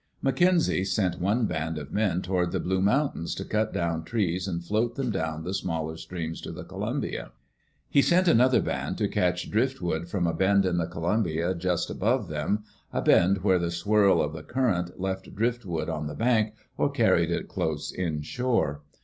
[0.23, 4.47] McKenzie sent one band of men toward the Blue Moun tains to cut down trees
[4.47, 7.31] and float them down the smaller streams to the Columbia.
[7.87, 12.29] He sent another band to catch driftwood from a bend in the Columbia just above
[12.29, 16.89] them, a bend where the swirl of the current left driftwood on the bank, or
[16.89, 18.81] carried it close inshore.